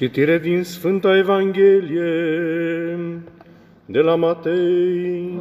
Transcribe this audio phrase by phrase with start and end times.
[0.00, 2.12] Citire din Sfânta Evanghelie
[3.86, 5.40] de la Matei.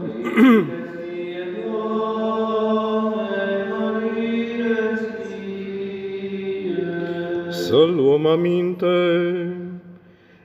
[7.49, 8.85] Să luăm aminte.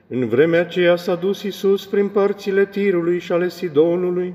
[0.07, 4.33] În vremea aceea s-a dus Iisus prin părțile Tirului și ale Sidonului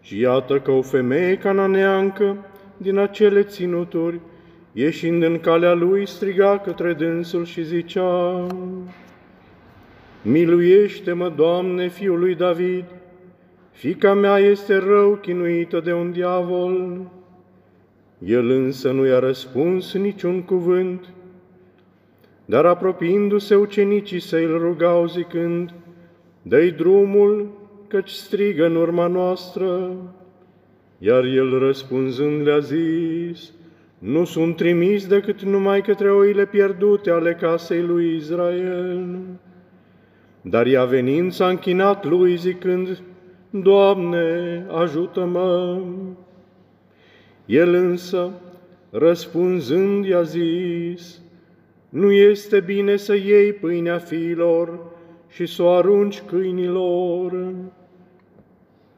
[0.00, 2.36] și iată că o femeie cananeancă
[2.76, 4.20] din acele ținuturi,
[4.72, 8.46] ieșind în calea lui, striga către dânsul și zicea,
[10.22, 12.84] Miluiește-mă, Doamne, Fiul lui David,
[13.70, 17.00] fica mea este rău chinuită de un diavol.
[18.24, 21.08] El însă nu i-a răspuns niciun cuvânt,
[22.44, 25.74] dar apropiindu-se ucenicii să îl rugau zicând,
[26.42, 27.48] Dă-i drumul,
[27.88, 29.96] căci strigă în urma noastră.
[30.98, 33.52] Iar el răspunzând le-a zis,
[33.98, 39.18] Nu sunt trimis decât numai către oile pierdute ale casei lui Israel.
[40.42, 43.02] Dar ea venind s-a închinat lui zicând,
[43.50, 45.80] Doamne, ajută-mă!
[47.46, 48.30] El însă,
[48.90, 51.20] răspunzând, i-a zis,
[51.88, 54.78] Nu este bine să iei pâinea fiilor
[55.28, 57.54] și să o arunci câinilor.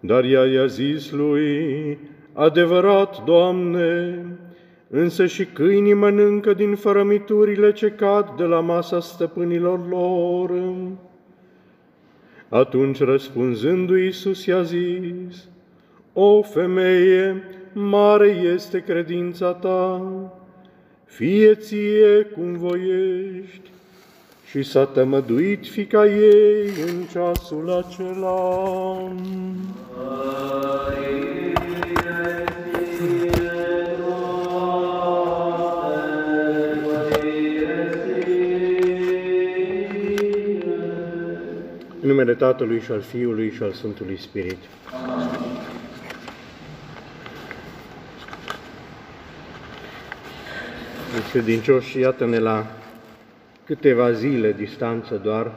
[0.00, 1.98] Dar ea i-a zis lui,
[2.32, 4.24] Adevărat, Doamne,
[4.88, 10.50] însă și câinii mănâncă din fărămiturile ce cad de la masa stăpânilor lor.
[12.52, 15.48] Atunci răspunzându-i Iisus i-a zis,
[16.12, 20.02] O femeie, mare este credința ta,
[21.04, 23.70] fie ție cum voiești.
[24.50, 29.12] Și s-a tămăduit fica ei în ceasul acela.
[42.02, 44.58] În numele Tatălui și al Fiului și al Sfântului Spirit.
[51.30, 52.66] Credincioși, iată-ne la
[53.64, 55.52] câteva zile distanță doar,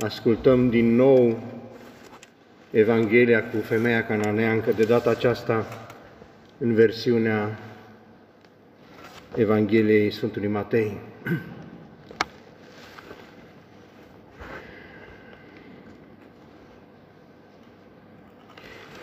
[0.00, 1.42] ascultăm din nou
[2.70, 5.66] Evanghelia cu femeia cananeancă, de data aceasta
[6.58, 7.58] în versiunea
[9.36, 10.98] Evangheliei Sfântului Matei.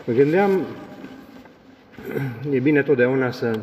[0.06, 0.66] Mă gândeam,
[2.52, 3.60] e bine totdeauna să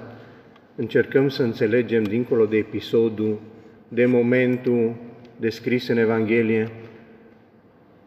[0.76, 3.40] încercăm să înțelegem dincolo de episodul,
[3.88, 4.94] de momentul
[5.36, 6.70] descris în Evanghelie,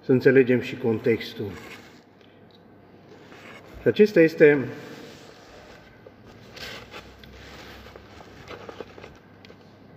[0.02, 1.52] să înțelegem și contextul.
[3.82, 4.58] Și acesta este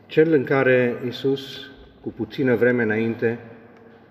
[0.06, 1.70] cel în care Isus,
[2.00, 3.38] cu puțină vreme înainte,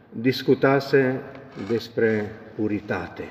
[0.09, 1.21] discutase
[1.69, 3.23] despre puritate.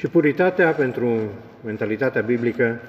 [0.00, 1.18] Și puritatea pentru
[1.64, 2.80] mentalitatea biblică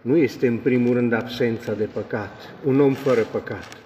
[0.00, 3.78] nu este în primul rând absența de păcat, un om fără păcat,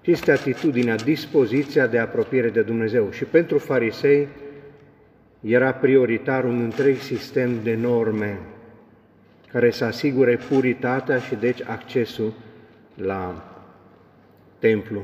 [0.00, 3.10] ci este atitudinea, dispoziția de apropiere de Dumnezeu.
[3.10, 4.28] Și pentru farisei
[5.40, 8.38] era prioritar un întreg sistem de norme
[9.52, 12.32] care să asigure puritatea și deci accesul
[12.94, 13.44] la
[14.58, 15.02] templu.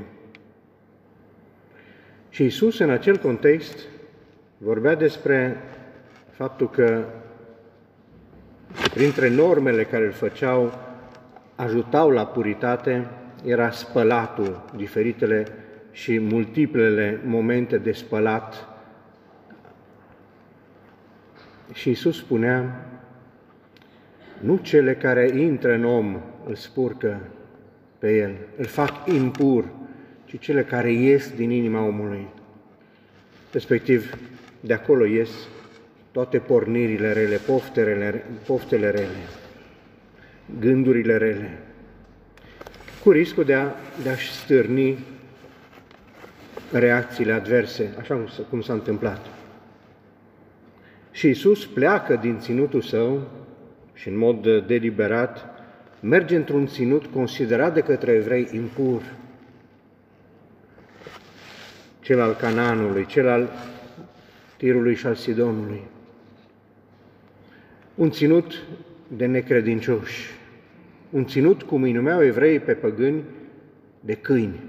[2.28, 3.78] Și Isus în acel context
[4.58, 5.56] vorbea despre
[6.36, 7.04] faptul că
[8.94, 10.72] printre normele care îl făceau,
[11.54, 13.06] ajutau la puritate,
[13.44, 15.46] era spălatul, diferitele
[15.92, 18.68] și multiplele momente de spălat.
[21.72, 22.86] Și Iisus spunea,
[24.40, 27.20] nu cele care intră în om îl spurcă
[27.98, 29.64] pe el, îl fac impur,
[30.24, 32.26] ci cele care ies din inima omului.
[33.52, 34.18] Respectiv,
[34.60, 35.30] de acolo ies
[36.14, 39.26] toate pornirile rele, poftele, poftele rele,
[40.60, 41.58] gândurile rele,
[43.02, 43.70] cu riscul de, a,
[44.02, 44.98] de a-și stârni
[46.72, 49.26] reacțiile adverse, așa cum s-a întâmplat.
[51.10, 53.28] Și Isus pleacă din ținutul său
[53.94, 55.46] și în mod deliberat
[56.00, 59.02] merge într-un ținut considerat de către evrei impur,
[62.00, 63.48] cel al Cananului, cel al
[64.56, 65.92] Tirului și al Sidonului
[67.94, 68.62] un ținut
[69.08, 70.30] de necredincioși,
[71.10, 73.22] un ținut, cum îi numeau evrei pe păgâni,
[74.00, 74.60] de câini.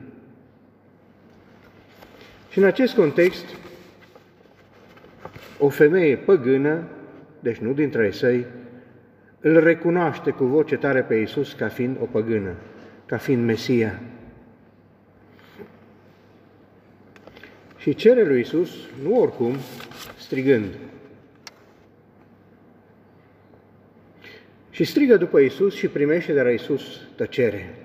[2.49, 3.45] Și în acest context,
[5.59, 6.83] o femeie păgână,
[7.39, 8.45] deci nu dintre ei săi,
[9.39, 12.53] îl recunoaște cu voce tare pe Iisus ca fiind o păgână,
[13.05, 14.01] ca fiind Mesia.
[17.77, 18.69] Și cere lui Isus,
[19.03, 19.55] nu oricum,
[20.17, 20.65] strigând.
[24.75, 26.81] Și strigă după Isus și primește de la Isus
[27.15, 27.75] tăcere.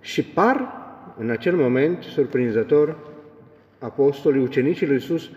[0.00, 0.68] Și par,
[1.16, 2.98] în acel moment, surprinzător,
[3.78, 5.30] apostolii, ucenicii lui Isus,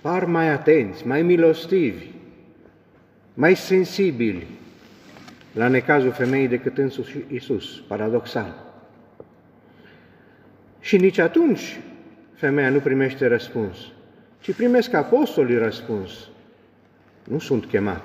[0.00, 2.06] par mai atenți, mai milostivi,
[3.34, 4.46] mai sensibili
[5.52, 8.64] la necazul femeii decât însuși Isus, paradoxal.
[10.80, 11.80] Și nici atunci
[12.34, 13.76] femeia nu primește răspuns,
[14.40, 16.28] ci primesc apostolii răspuns.
[17.28, 18.04] Nu sunt chemat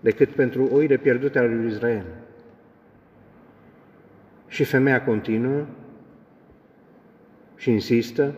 [0.00, 2.04] decât pentru oile pierdute ale lui Israel.
[4.48, 5.66] Și femeia continuă
[7.56, 8.34] și insistă.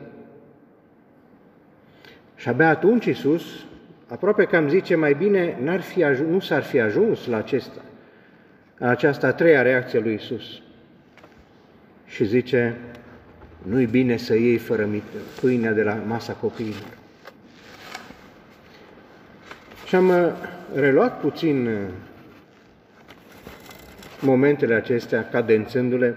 [2.35, 3.45] Și abia atunci Iisus,
[4.07, 7.83] aproape că am zice mai bine, n-ar fi ajuns, nu s-ar fi ajuns la, acesta,
[8.79, 10.61] la această a treia reacție lui Iisus.
[12.07, 12.77] Și zice,
[13.63, 14.89] nu-i bine să iei fără
[15.41, 17.01] pâinea de la masa copiilor.
[19.93, 20.33] Și am uh,
[20.75, 21.75] reluat puțin uh,
[24.21, 26.17] momentele acestea, cadențându-le,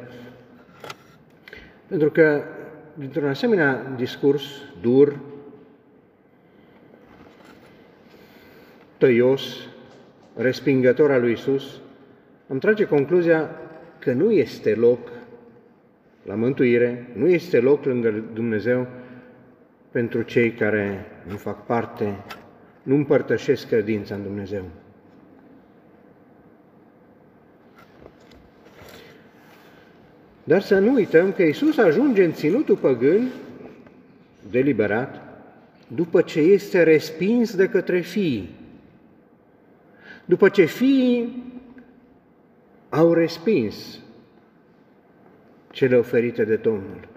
[1.88, 2.44] pentru că
[2.94, 4.44] dintr-un asemenea discurs
[4.82, 5.20] dur,
[8.98, 9.42] tăios,
[10.36, 11.82] respingător al lui Isus,
[12.50, 13.50] am trage concluzia
[14.00, 15.10] că nu este loc
[16.24, 18.88] la mântuire, nu este loc lângă Dumnezeu
[19.92, 22.16] pentru cei care nu fac parte,
[22.86, 24.64] nu împărtășesc credința în Dumnezeu.
[30.44, 33.30] Dar să nu uităm că Isus ajunge în ținutul păgân,
[34.50, 35.22] deliberat,
[35.88, 38.50] după ce este respins de către fii.
[40.26, 41.44] După ce fiii
[42.90, 44.00] au respins
[45.72, 47.08] cele oferite de Domnul.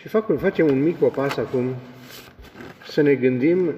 [0.00, 1.74] Și fac, facem un mic pas acum
[2.88, 3.74] să ne gândim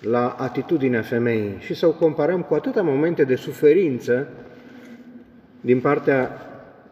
[0.00, 4.28] la atitudinea femeii și să o comparăm cu atâtea momente de suferință
[5.60, 6.30] din partea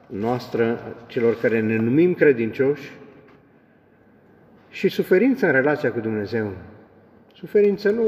[0.06, 2.92] noastră, celor care ne numim credincioși,
[4.70, 6.52] și suferință în relația cu Dumnezeu.
[7.34, 8.06] Suferință nu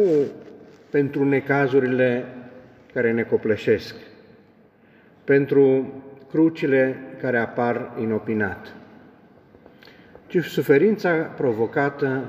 [0.90, 2.24] pentru necazurile
[2.92, 3.94] care ne copleșesc,
[5.24, 5.92] pentru
[6.30, 8.74] crucile care apar inopinat,
[10.30, 12.24] ci suferința provocată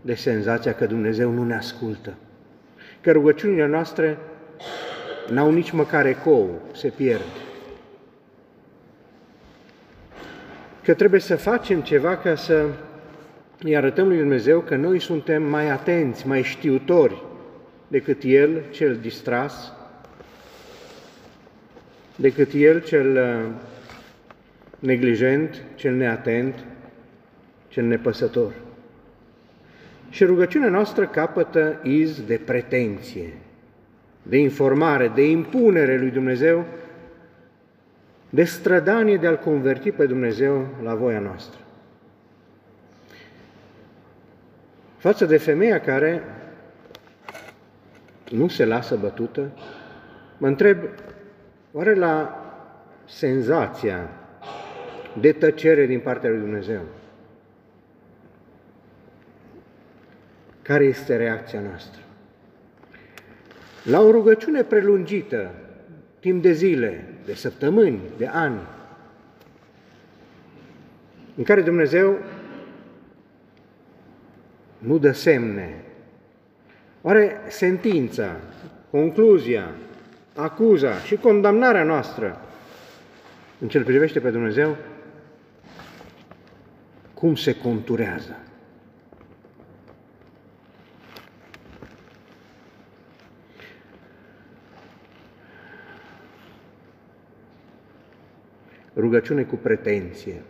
[0.00, 2.14] de senzația că Dumnezeu nu ne ascultă,
[3.00, 4.18] că rugăciunile noastre
[5.30, 7.30] n-au nici măcar ecou, se pierd.
[10.82, 12.66] Că trebuie să facem ceva ca să
[13.62, 17.22] îi arătăm lui Dumnezeu că noi suntem mai atenți, mai știutori
[17.88, 19.72] decât El, cel distras,
[22.16, 23.52] decât El, cel uh,
[24.78, 26.54] neglijent, cel neatent,
[27.70, 28.52] cel nepăsător.
[30.10, 33.32] Și rugăciunea noastră capătă iz de pretenție,
[34.22, 36.64] de informare, de impunere lui Dumnezeu,
[38.30, 41.60] de strădanie de a-L converti pe Dumnezeu la voia noastră.
[44.96, 46.22] Față de femeia care
[48.30, 49.50] nu se lasă bătută,
[50.38, 50.78] mă întreb,
[51.72, 52.44] oare la
[53.04, 54.10] senzația
[55.20, 56.80] de tăcere din partea lui Dumnezeu,
[60.70, 62.00] Care este reacția noastră?
[63.84, 65.50] La o rugăciune prelungită,
[66.20, 68.60] timp de zile, de săptămâni, de ani,
[71.36, 72.18] în care Dumnezeu
[74.78, 75.84] nu dă semne.
[77.02, 78.36] Oare sentința,
[78.90, 79.70] concluzia,
[80.34, 82.40] acuza și condamnarea noastră
[83.58, 84.76] în ce privește pe Dumnezeu,
[87.14, 88.36] cum se conturează?
[99.00, 100.42] Rugăciune cu pretenție,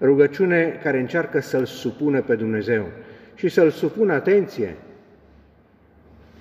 [0.00, 2.86] rugăciune care încearcă să-L supună pe Dumnezeu.
[3.34, 4.76] Și să-L supună, atenție,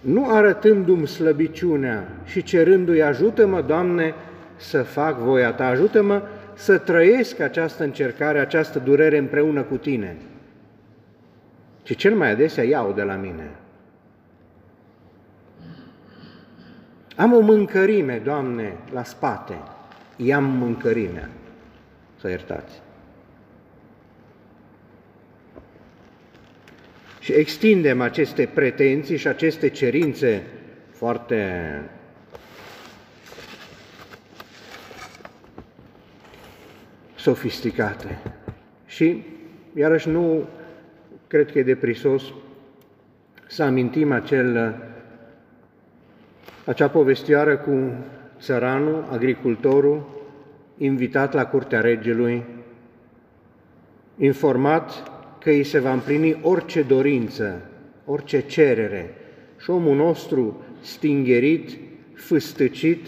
[0.01, 4.13] nu arătându-mi slăbiciunea și cerându-i, ajută-mă, Doamne,
[4.55, 6.21] să fac voia Ta, ajută-mă
[6.53, 10.15] să trăiesc această încercare, această durere împreună cu Tine,
[11.83, 13.49] ci cel mai adesea iau de la mine.
[17.15, 19.53] Am o mâncărime, Doamne, la spate,
[20.17, 21.29] i-am mâncărimea.
[22.19, 22.81] Să iertați.
[27.19, 30.43] Și extindem aceste pretenții și aceste cerințe
[30.91, 31.81] foarte
[37.15, 38.17] sofisticate.
[38.85, 39.23] Și,
[39.75, 40.47] iarăși, nu
[41.27, 42.23] cred că e de prisos
[43.47, 44.75] să amintim acel,
[46.65, 47.93] acea povestioară cu
[48.39, 50.09] țăranul, agricultorul,
[50.77, 52.43] invitat la curtea regelui,
[54.17, 57.61] informat că îi se va împlini orice dorință,
[58.05, 59.13] orice cerere.
[59.57, 61.77] Și șomul nostru, stingerit,
[62.13, 63.07] fâstăcit,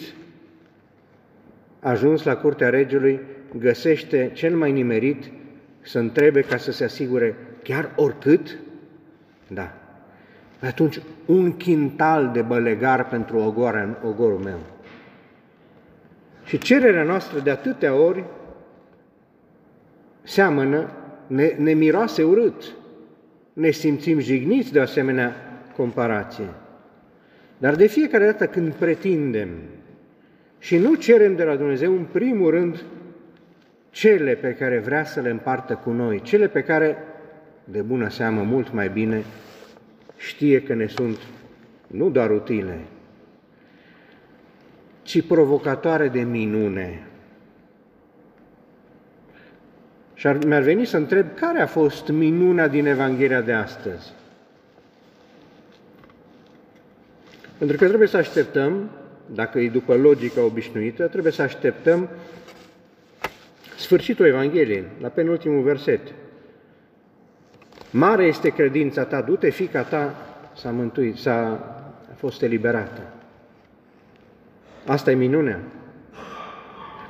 [1.79, 3.19] ajuns la curtea regelui,
[3.57, 5.31] găsește cel mai nimerit
[5.81, 8.57] să întrebe ca să se asigure chiar oricât?
[9.47, 9.73] Da.
[10.61, 14.59] Atunci, un quintal de bălegar pentru ogorul, ogorul meu.
[16.49, 18.23] Și cererea noastră de atâtea ori
[20.21, 20.91] seamănă,
[21.27, 22.63] ne, ne miroase urât,
[23.53, 25.35] ne simțim jigniți de asemenea
[25.75, 26.47] comparație.
[27.57, 29.49] Dar de fiecare dată când pretindem
[30.59, 32.83] și nu cerem de la Dumnezeu, în primul rând,
[33.89, 36.97] cele pe care vrea să le împartă cu noi, cele pe care,
[37.63, 39.23] de bună seamă, mult mai bine
[40.17, 41.17] știe că ne sunt
[41.87, 42.79] nu doar utile,
[45.09, 47.07] ci provocatoare de minune.
[50.13, 54.13] Și ar, mi-ar veni să întreb care a fost minunea din Evanghelia de astăzi.
[57.57, 58.89] Pentru că trebuie să așteptăm,
[59.25, 62.09] dacă e după logica obișnuită, trebuie să așteptăm
[63.77, 66.01] sfârșitul Evangheliei, la penultimul verset.
[67.91, 70.15] Mare este credința ta, du-te, fica ta
[70.55, 71.39] s-a mântuit, s-a
[72.11, 73.18] a fost eliberată.
[74.85, 75.59] Asta e minunea.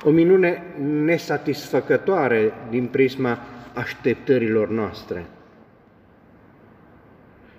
[0.04, 0.62] O minune
[1.04, 3.38] nesatisfăcătoare din prisma
[3.74, 5.24] așteptărilor noastre.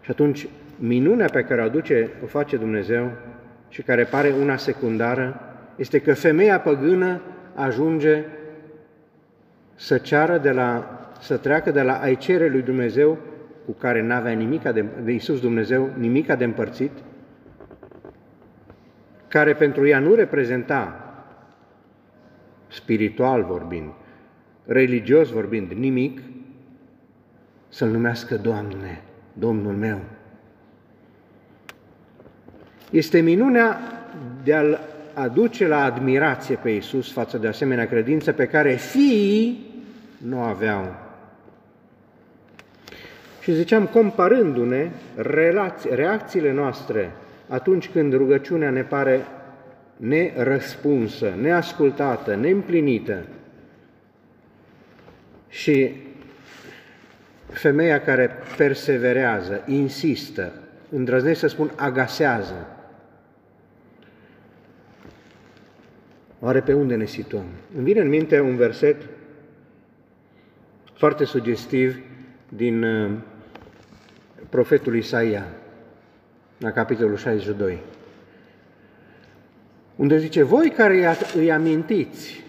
[0.02, 3.12] Și atunci, minunea pe care o aduce, o face Dumnezeu
[3.70, 5.40] și care pare una secundară,
[5.76, 7.22] este că femeia păgână
[7.56, 8.24] ajunge
[9.76, 13.18] să ceară de la, să treacă de la ai cere lui Dumnezeu,
[13.66, 16.92] cu care n-avea nimica de, de Iisus Dumnezeu, nimica de împărțit,
[19.32, 21.14] care pentru ea nu reprezenta,
[22.68, 23.90] spiritual vorbind,
[24.66, 26.22] religios vorbind, nimic,
[27.70, 29.02] să-L numească Doamne,
[29.34, 30.00] Domnul meu.
[32.90, 33.80] Este minunea
[34.44, 34.80] de a-L
[35.14, 39.66] aduce la admirație pe Iisus față de asemenea credință pe care fiii
[40.18, 40.96] nu aveau.
[43.42, 44.92] Și ziceam, comparându-ne
[45.90, 47.12] reacțiile noastre
[47.52, 49.26] atunci când rugăciunea ne pare
[49.98, 53.26] nerăspunsă, neascultată, neîmplinită
[55.50, 55.96] și
[57.48, 60.54] femeia care perseverează, insistă,
[60.90, 62.68] îndrăznesc să spun agasează,
[66.40, 67.46] oare pe unde ne situăm?
[67.76, 68.96] Îmi vine în minte un verset
[70.94, 72.00] foarte sugestiv
[72.50, 73.12] din uh,
[74.50, 75.46] profetul Isaia,
[76.62, 77.80] la capitolul 62,
[79.96, 82.44] unde zice, voi care îi amintiți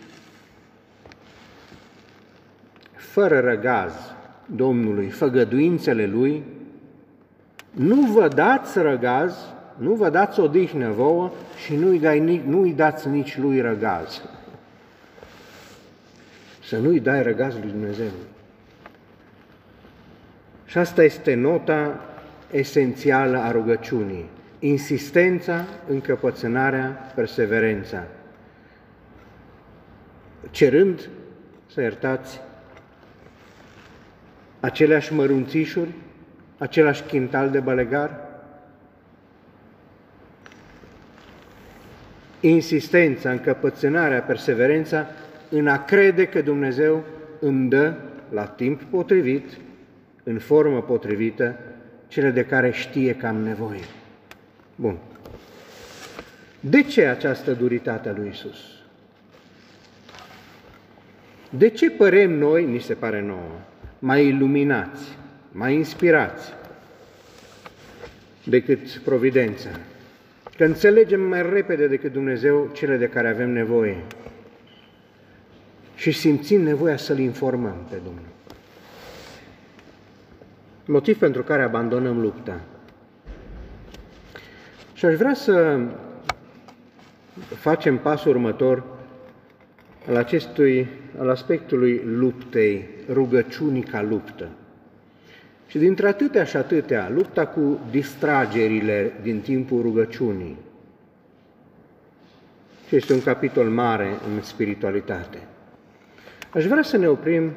[2.94, 3.92] fără răgaz
[4.46, 6.44] Domnului, făgăduințele Lui,
[7.70, 9.36] nu vă dați răgaz,
[9.76, 11.30] nu vă dați odihnă vouă
[11.64, 14.22] și nu-i, dai, nu-i dați nici Lui răgaz.
[16.64, 18.10] Să nu-i dai răgaz lui Dumnezeu.
[20.66, 22.00] Și asta este nota
[22.52, 24.28] esențială a rugăciunii.
[24.58, 28.04] Insistența, încăpățânarea, perseverența.
[30.50, 31.08] Cerând,
[31.72, 32.40] să iertați,
[34.60, 35.90] aceleași mărunțișuri,
[36.58, 38.30] același chintal de balegar,
[42.40, 45.06] insistența, încăpățânarea, perseverența
[45.48, 47.04] în a crede că Dumnezeu
[47.40, 47.94] îmi dă
[48.30, 49.58] la timp potrivit
[50.22, 51.58] în formă potrivită
[52.12, 53.84] cele de care știe că am nevoie.
[54.74, 54.96] Bun.
[56.60, 58.58] De ce această duritate a lui Isus?
[61.50, 63.60] De ce părem noi, ni se pare nouă,
[63.98, 65.02] mai iluminați,
[65.52, 66.52] mai inspirați
[68.44, 69.70] decât providența?
[70.56, 73.96] Că înțelegem mai repede decât Dumnezeu cele de care avem nevoie
[75.94, 78.32] și simțim nevoia să-L informăm pe Domnul
[80.92, 82.60] motiv pentru care abandonăm lupta.
[84.92, 85.80] Și aș vrea să
[87.54, 88.84] facem pasul următor
[90.08, 94.48] al acestui, al aspectului luptei, rugăciunii ca luptă.
[95.66, 100.56] Și dintre atâtea și atâtea, lupta cu distragerile din timpul rugăciunii.
[102.88, 105.38] Și este un capitol mare în spiritualitate.
[106.50, 107.52] Aș vrea să ne oprim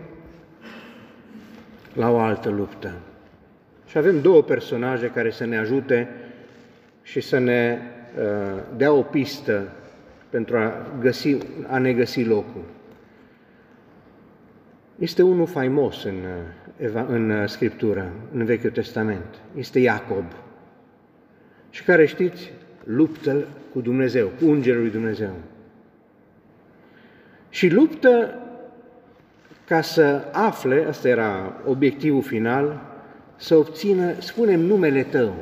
[1.94, 2.94] la o altă luptă.
[3.86, 6.10] Și avem două personaje care să ne ajute
[7.01, 7.80] și să ne
[8.18, 9.68] uh, dea o pistă
[10.30, 11.38] pentru a, găsi,
[11.68, 12.63] a ne găsi locul.
[15.00, 16.22] Este unul faimos în,
[16.94, 19.42] uh, în uh, Scriptură, în Vechiul Testament.
[19.58, 20.25] Este Iacob.
[21.70, 22.51] Și care știți,
[22.84, 25.34] luptă cu Dumnezeu, cu Îngerul lui Dumnezeu.
[27.50, 28.39] Și luptă
[29.65, 32.94] ca să afle, ăsta era obiectivul final,
[33.36, 35.34] să obțină, spunem, numele tău.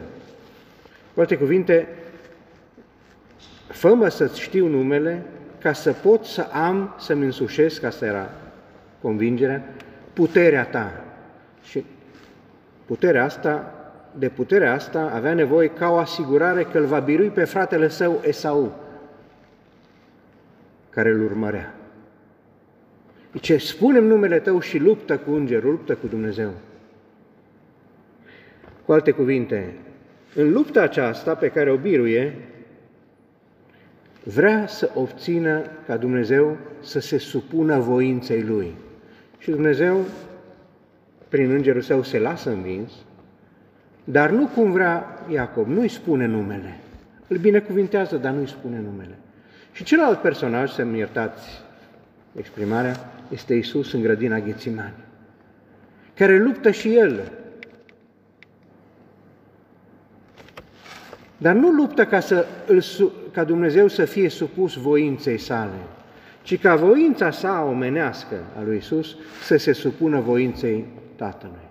[1.14, 1.88] Cu alte cuvinte,
[3.68, 5.26] fă să-ți știu numele
[5.60, 8.30] ca să pot să am, să-mi însușesc, asta era
[9.02, 9.64] convingerea,
[10.14, 11.04] puterea ta.
[11.64, 11.86] Și
[12.86, 13.74] puterea asta,
[14.18, 18.22] de puterea asta avea nevoie ca o asigurare că îl va birui pe fratele său
[18.26, 18.80] Esau,
[20.90, 21.74] care îl urmărea.
[23.42, 26.52] Ce spunem numele tău și luptă cu îngerul, luptă cu Dumnezeu.
[28.86, 29.74] Cu alte cuvinte,
[30.36, 32.36] în lupta aceasta pe care o biruie,
[34.24, 38.74] vrea să obțină ca Dumnezeu să se supună voinței Lui.
[39.38, 40.06] Și Dumnezeu,
[41.28, 42.92] prin îngerul său, se lasă învins,
[44.04, 46.80] dar nu cum vrea Iacob, nu-i spune numele.
[47.28, 49.18] Îl binecuvintează, dar nu-i spune numele.
[49.72, 51.48] Și celălalt personaj, să-mi iertați
[52.36, 52.96] exprimarea,
[53.32, 54.94] este Isus în grădina Ghețimani,
[56.16, 57.32] care luptă și el.
[61.44, 62.84] Dar nu luptă ca, să îl,
[63.32, 65.80] ca Dumnezeu să fie supus voinței sale,
[66.42, 70.86] ci ca voința sa omenească a lui Isus să se supună voinței
[71.16, 71.68] Tatălui.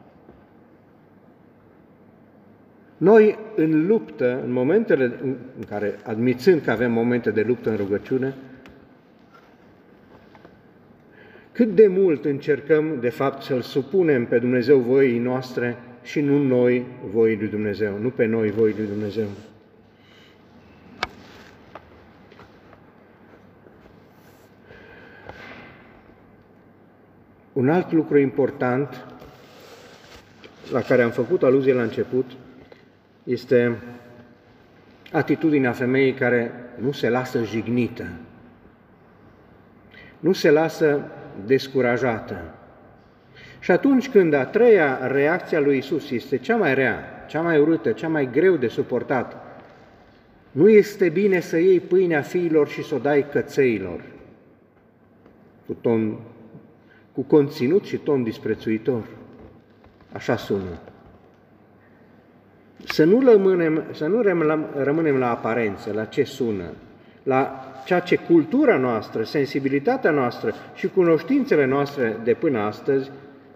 [2.96, 5.12] Noi, în luptă, în momentele
[5.58, 8.34] în care, admițând că avem momente de luptă în rugăciune,
[11.52, 16.86] cât de mult încercăm, de fapt, să-L supunem pe Dumnezeu voii noastre și nu noi
[17.12, 19.26] voii lui Dumnezeu, nu pe noi voii lui Dumnezeu.
[27.52, 29.06] Un alt lucru important
[30.70, 32.30] la care am făcut aluzie la început
[33.24, 33.78] este
[35.12, 38.06] atitudinea femeii care nu se lasă jignită,
[40.18, 41.00] nu se lasă
[41.46, 42.54] descurajată.
[43.60, 47.92] Și atunci când a treia reacția lui Isus este cea mai rea, cea mai urâtă,
[47.92, 49.36] cea mai greu de suportat,
[50.50, 54.00] nu este bine să iei pâinea fiilor și să o dai cățeilor,
[55.66, 56.18] cu, ton,
[57.14, 59.02] cu conținut și ton disprețuitor.
[60.12, 60.78] Așa sună.
[62.84, 64.22] Să nu, rămânem, să nu
[64.76, 66.64] rămânem la aparență, la ce sună,
[67.22, 73.10] la ceea ce cultura noastră, sensibilitatea noastră și cunoștințele noastre de până astăzi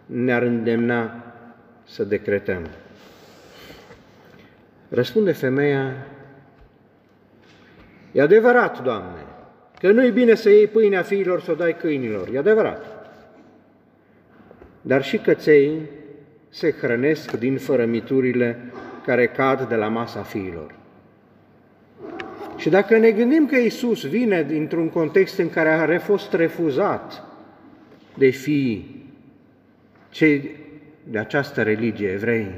[0.06, 1.24] ne-ar îndemna
[1.84, 2.66] să decretăm.
[4.88, 5.92] Răspunde femeia,
[8.12, 9.24] e adevărat, Doamne,
[9.80, 12.95] că nu-i bine să iei pâinea fiilor să o dai câinilor, e adevărat.
[14.86, 15.80] Dar și căței
[16.48, 18.58] se hrănesc din fărămiturile
[19.04, 20.74] care cad de la masa fiilor.
[22.56, 27.22] Și dacă ne gândim că Isus vine dintr-un context în care a fost refuzat
[28.14, 29.04] de fii
[30.10, 30.50] cei
[31.04, 32.54] de această religie, evrei,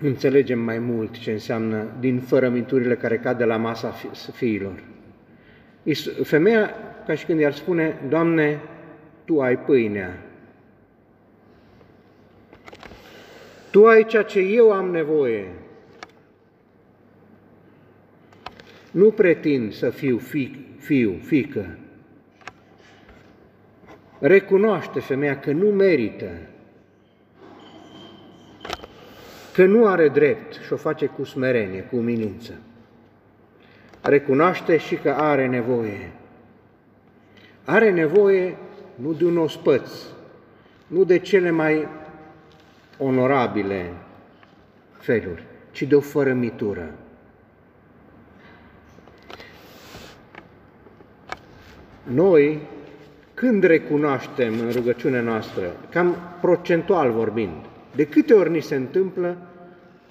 [0.00, 3.94] înțelegem mai mult ce înseamnă din fărămiturile care cad de la masa
[4.32, 4.82] fiilor.
[6.22, 6.74] Femeia,
[7.08, 8.60] ca și când i-ar spune, Doamne,
[9.24, 10.22] Tu ai pâinea,
[13.70, 15.48] Tu ai ceea ce eu am nevoie,
[18.90, 21.78] Nu pretind să fiu fic, fiu, fică.
[24.18, 26.30] Recunoaște femeia că nu merită,
[29.54, 32.52] că nu are drept și o face cu smerenie, cu umilință.
[34.02, 36.12] Recunoaște și că are nevoie.
[37.70, 38.56] Are nevoie
[38.94, 39.90] nu de un ospăț,
[40.86, 41.88] nu de cele mai
[42.98, 43.92] onorabile
[44.98, 46.90] feluri, ci de o fărămitură.
[52.02, 52.60] Noi,
[53.34, 59.36] când recunoaștem în rugăciunea noastră, cam procentual vorbind, de câte ori ni se întâmplă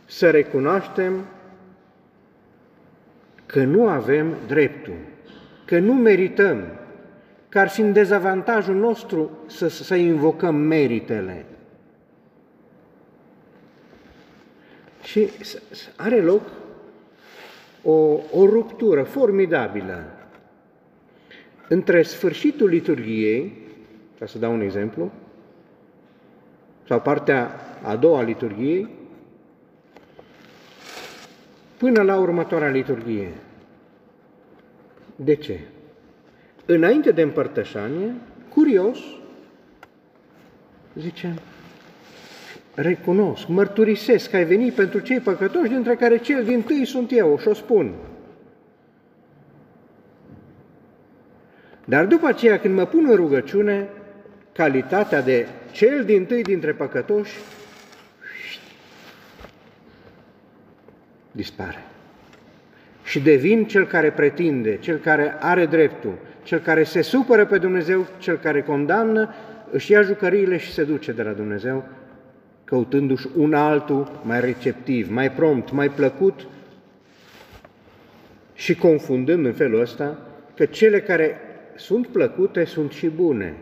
[0.06, 1.26] să recunoaștem
[3.46, 4.98] că nu avem dreptul,
[5.66, 6.64] că nu merităm,
[7.50, 11.46] că ar fi în dezavantajul nostru să, să invocăm meritele.
[15.04, 15.30] Și
[15.96, 16.42] are loc
[17.84, 20.04] o, o ruptură formidabilă
[21.68, 23.54] între sfârșitul liturgiei,
[24.20, 25.12] ca să dau un exemplu,
[26.88, 27.52] sau partea
[27.84, 28.90] a doua liturgiei,
[31.78, 33.32] până la următoarea liturghie.
[35.16, 35.60] De ce?
[36.70, 38.14] Înainte de împărtășanie,
[38.50, 39.00] curios,
[40.96, 41.34] zice,
[42.76, 47.38] recunosc, mărturisesc că ai venit pentru cei păcătoși, dintre care cel din tâi sunt eu,
[47.40, 47.94] și o spun.
[51.86, 53.90] Dar după aceea, când mă pun în rugăciune,
[54.54, 57.38] calitatea de cel din tâi dintre păcătoși
[61.32, 61.86] dispare.
[63.08, 68.08] Și devin cel care pretinde, cel care are dreptul, cel care se supără pe Dumnezeu,
[68.18, 69.34] cel care condamnă,
[69.72, 71.88] își ia jucăriile și se duce de la Dumnezeu,
[72.64, 76.48] căutându-și un altul mai receptiv, mai prompt, mai plăcut
[78.54, 80.18] și confundând în felul ăsta
[80.56, 81.38] că cele care
[81.76, 83.54] sunt plăcute sunt și bune.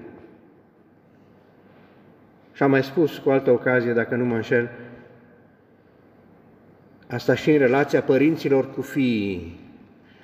[2.53, 4.69] Și am mai spus cu altă ocazie, dacă nu mă înșel,
[7.07, 9.59] asta și în relația părinților cu fiii,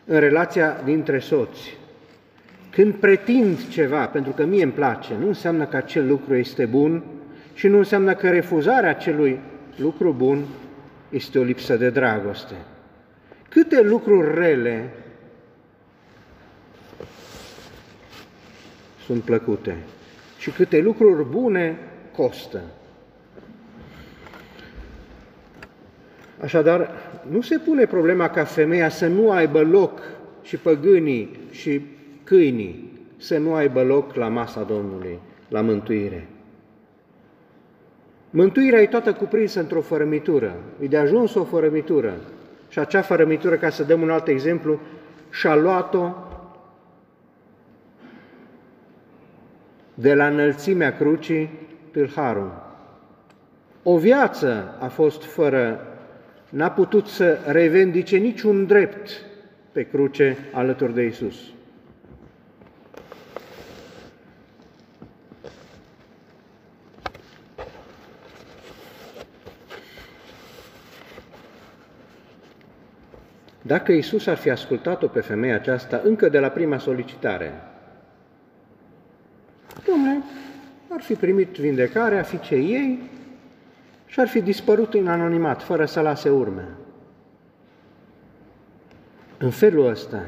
[0.05, 1.77] în relația dintre soți.
[2.69, 7.03] Când pretind ceva, pentru că mie îmi place, nu înseamnă că acel lucru este bun
[7.53, 9.39] și nu înseamnă că refuzarea acelui
[9.75, 10.43] lucru bun
[11.09, 12.55] este o lipsă de dragoste.
[13.49, 14.89] Câte lucruri rele
[19.05, 19.77] sunt plăcute
[20.37, 21.77] și câte lucruri bune
[22.15, 22.61] costă.
[26.41, 26.89] Așadar,
[27.29, 29.99] nu se pune problema ca femeia să nu aibă loc
[30.41, 31.81] și păgânii și
[32.23, 36.27] câinii să nu aibă loc la masa Domnului, la mântuire.
[38.29, 40.55] Mântuirea e toată cuprinsă într-o fărămitură.
[40.79, 42.13] E de ajuns o fărămitură.
[42.69, 44.79] Și acea fărămitură, ca să dăm un alt exemplu,
[45.29, 46.13] și-a luat-o
[49.93, 51.49] de la înălțimea crucii
[51.91, 52.51] tâlharul.
[53.83, 55.87] O viață a fost fără,
[56.51, 59.09] n-a putut să revendice niciun drept
[59.71, 61.35] pe cruce alături de Isus.
[73.61, 77.53] Dacă Isus ar fi ascultat-o pe femeia aceasta încă de la prima solicitare,
[79.83, 80.23] Dom'le,
[80.87, 82.99] ar fi primit vindecarea fiicei ei
[84.11, 86.67] și ar fi dispărut în anonimat, fără să lase urme.
[89.37, 90.23] În felul ăsta,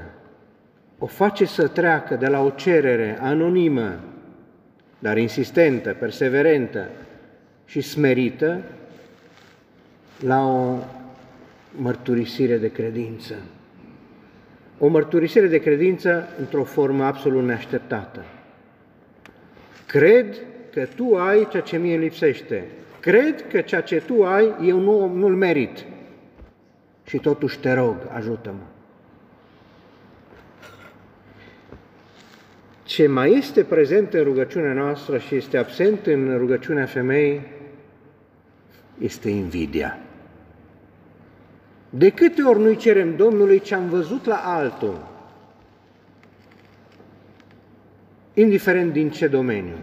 [0.97, 3.99] o face să treacă de la o cerere anonimă,
[4.99, 6.89] dar insistentă, perseverentă
[7.65, 8.61] și smerită,
[10.19, 10.77] la o
[11.75, 13.33] mărturisire de credință.
[14.79, 18.23] O mărturisire de credință într-o formă absolut neașteptată.
[19.85, 20.35] Cred
[20.73, 22.65] că tu ai ceea ce mie lipsește.
[23.03, 25.85] Cred că ceea ce tu ai, eu nu, nu-l merit.
[27.05, 28.63] Și totuși te rog, ajută-mă.
[32.83, 37.41] Ce mai este prezent în rugăciunea noastră și este absent în rugăciunea femeii
[38.99, 39.99] este invidia.
[41.89, 45.07] De câte ori nu-i cerem Domnului ce am văzut la altul,
[48.33, 49.75] indiferent din ce domeniu.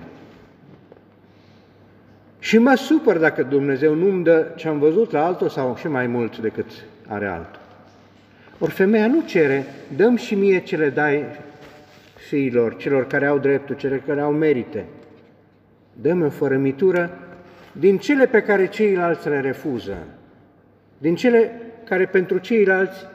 [2.51, 6.07] Și mă supăr dacă Dumnezeu nu-mi dă ce am văzut la altul sau și mai
[6.07, 6.71] mult decât
[7.07, 7.61] are altul.
[8.59, 11.25] Ori femeia nu cere, dăm și mie ce le dai
[12.15, 14.85] fiilor, celor care au dreptul, celor care au merite.
[15.93, 17.19] Dăm o fărămitură
[17.73, 19.97] din cele pe care ceilalți le refuză,
[20.99, 23.07] din cele care pentru ceilalți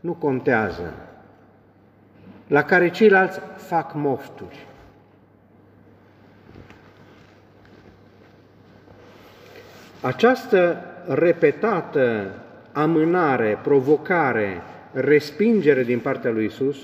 [0.00, 0.94] nu contează,
[2.46, 4.68] la care ceilalți fac mofturi.
[10.00, 12.34] Această repetată
[12.72, 16.76] amânare, provocare, respingere din partea lui Isus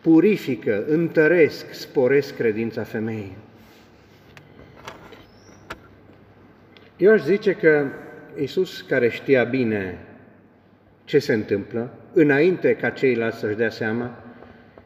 [0.00, 3.36] purifică, întăresc, sporesc credința femeii.
[6.96, 7.86] Eu aș zice că
[8.40, 9.98] Isus, care știa bine
[11.04, 14.10] ce se întâmplă, înainte ca ceilalți să-și dea seama,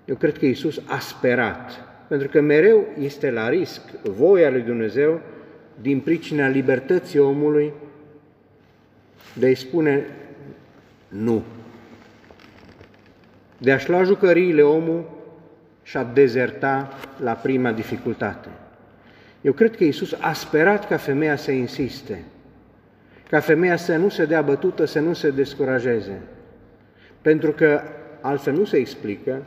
[0.04, 5.20] eu cred că Isus a sperat, pentru că mereu este la risc voia lui Dumnezeu
[5.82, 7.72] din pricina libertății omului
[9.32, 10.06] de a-i spune
[11.08, 11.42] nu,
[13.58, 15.10] de a-și lua jucăriile omul
[15.82, 18.48] și a dezerta la prima dificultate.
[19.40, 22.24] Eu cred că Isus a sperat ca femeia să insiste,
[23.30, 26.20] ca femeia să nu se dea bătută, să nu se descurajeze,
[27.20, 27.80] pentru că
[28.20, 29.42] altfel nu se explică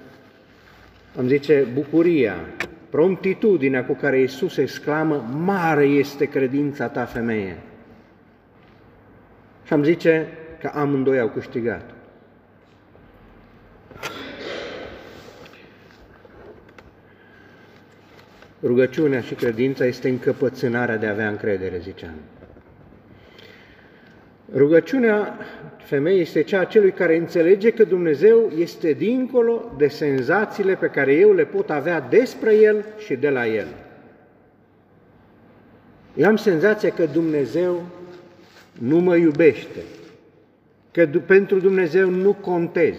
[1.18, 2.36] Am zice, bucuria,
[2.92, 7.58] promptitudinea cu care Iisus exclamă, mare este credința ta, femeie.
[9.64, 10.28] Și am zice
[10.60, 11.90] că amândoi au câștigat.
[18.64, 22.16] Rugăciunea și credința este încăpățânarea de a avea încredere, ziceam.
[24.56, 25.38] Rugăciunea
[25.78, 31.14] femeii este cea a celui care înțelege că Dumnezeu este dincolo de senzațiile pe care
[31.14, 33.68] eu le pot avea despre El și de la El.
[36.16, 37.86] Eu am senzația că Dumnezeu
[38.80, 39.80] nu mă iubește,
[40.92, 42.96] că pentru Dumnezeu nu contez.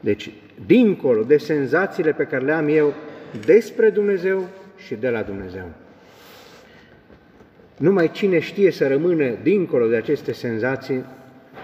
[0.00, 0.30] Deci,
[0.66, 2.94] dincolo de senzațiile pe care le am eu
[3.44, 5.68] despre Dumnezeu și de la Dumnezeu.
[7.78, 11.04] Numai cine știe să rămână dincolo de aceste senzații,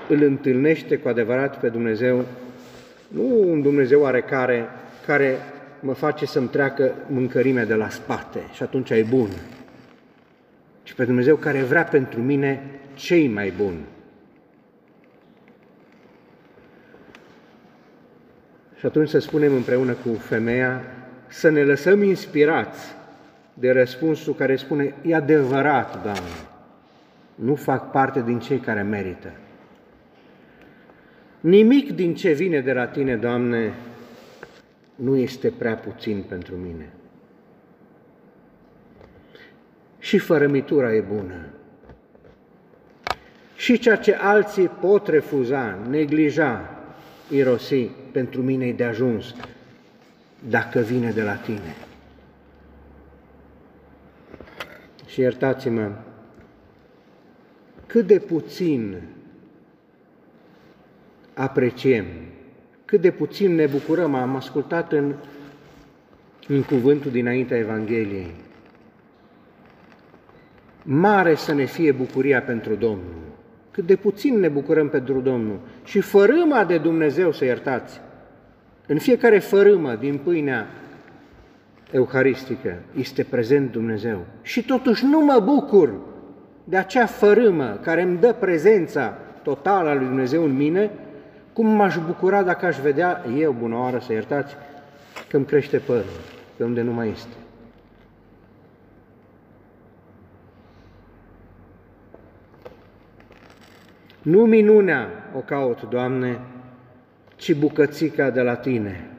[0.08, 2.24] îl întâlnește cu adevărat pe Dumnezeu,
[3.08, 4.68] nu un Dumnezeu oarecare
[5.06, 5.36] care
[5.80, 9.28] mă face să-mi treacă mâncărimea de la spate și atunci e bun,
[10.82, 12.62] ci pe Dumnezeu care vrea pentru mine
[12.94, 13.80] cei mai buni.
[18.78, 20.82] Și atunci să spunem împreună cu femeia
[21.28, 22.94] să ne lăsăm inspirați
[23.54, 26.48] de răspunsul care spune, e adevărat, Doamne,
[27.34, 29.32] nu fac parte din cei care merită.
[31.40, 33.74] Nimic din ce vine de la Tine, Doamne,
[34.94, 36.92] nu este prea puțin pentru mine.
[39.98, 41.46] Și fărămitura e bună.
[43.56, 46.78] Și ceea ce alții pot refuza, neglija,
[47.30, 49.34] irosi, pentru mine e de ajuns,
[50.48, 51.76] dacă vine de la Tine.
[55.14, 55.90] Și iertați-mă,
[57.86, 59.02] cât de puțin
[61.34, 62.04] apreciem,
[62.84, 65.14] cât de puțin ne bucurăm, am ascultat în,
[66.48, 68.34] în cuvântul dinaintea Evangheliei.
[70.82, 73.22] Mare să ne fie bucuria pentru Domnul,
[73.70, 75.60] cât de puțin ne bucurăm pentru Domnul.
[75.84, 78.00] Și fărâma de Dumnezeu, să iertați,
[78.86, 80.66] în fiecare fărâmă din pâinea
[81.94, 84.24] euharistică este prezent Dumnezeu.
[84.42, 85.94] Și totuși nu mă bucur
[86.64, 90.90] de acea fărâmă care îmi dă prezența totală a lui Dumnezeu în mine,
[91.52, 94.56] cum m-aș bucura dacă aș vedea eu, bună oară, să iertați,
[95.28, 96.20] că îmi crește părul,
[96.56, 97.34] pe unde nu mai este.
[104.22, 106.40] Nu minunea o caut, Doamne,
[107.36, 109.13] ci bucățica de la Tine.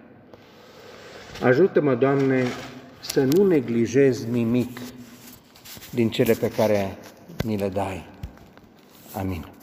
[1.42, 2.44] Ajută-mă, Doamne,
[3.00, 4.80] să nu neglijez nimic
[5.90, 6.98] din cele pe care
[7.44, 8.06] mi le dai.
[9.14, 9.55] Amin.